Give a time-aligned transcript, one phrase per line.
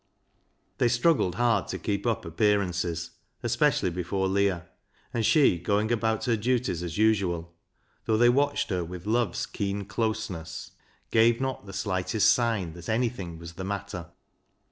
[0.79, 3.11] They struggled hard to keep up appearances,
[3.43, 4.67] especially before Leah,
[5.13, 7.53] and she, going about her duties as usual,
[8.05, 10.71] though they watched her LEAH'S LOVER 59 with love's keen closeness,
[11.11, 14.09] gave not the slightest sign that anything was the matter.